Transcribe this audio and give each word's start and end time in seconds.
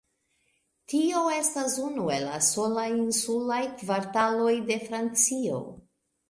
Tio 0.93 1.19
estas 1.33 1.75
unu 1.87 2.05
el 2.13 2.25
la 2.29 2.39
solaj 2.47 2.87
insulaj 2.95 3.61
kvartaloj 3.83 4.55
de 4.71 4.81
Francio. 4.89 5.63